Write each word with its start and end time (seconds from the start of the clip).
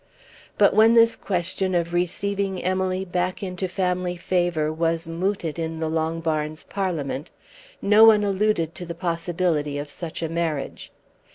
But 0.57 0.73
when 0.75 0.93
this 0.93 1.15
question 1.15 1.75
of 1.75 1.93
receiving 1.93 2.63
Emily 2.63 3.05
back 3.05 3.43
into 3.43 3.67
family 3.67 4.17
favour 4.17 4.73
was 4.73 5.07
mooted 5.07 5.59
in 5.59 5.79
the 5.79 5.91
Longbarns 5.91 6.67
Parliament 6.67 7.29
no 7.83 8.03
one 8.05 8.23
alluded 8.23 8.73
to 8.73 8.85
the 8.87 8.95
possibility 8.95 9.77
of 9.77 9.89
such 9.89 10.23
a 10.23 10.27
marriage. 10.27 10.91